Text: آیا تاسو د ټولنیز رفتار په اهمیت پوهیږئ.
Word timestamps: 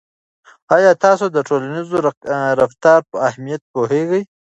آیا 0.75 0.91
تاسو 1.03 1.25
د 1.35 1.37
ټولنیز 1.47 1.87
رفتار 2.61 2.99
په 3.09 3.17
اهمیت 3.29 3.61
پوهیږئ. 3.73 4.21